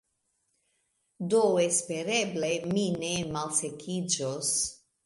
Do 1.33 1.41
espereble 1.65 2.51
mi 2.73 2.87
ne 3.05 3.13
malsekiĝos 3.39 4.55